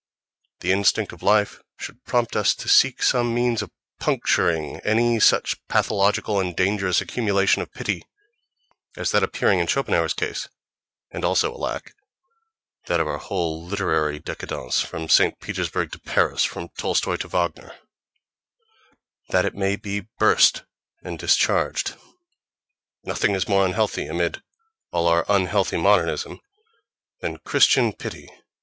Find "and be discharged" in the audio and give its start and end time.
21.03-21.93